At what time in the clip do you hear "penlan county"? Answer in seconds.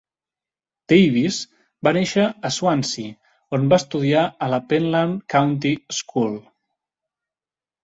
4.73-5.77